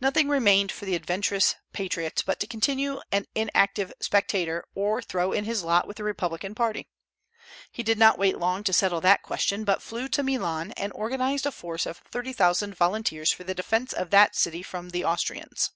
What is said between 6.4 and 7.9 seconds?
party. He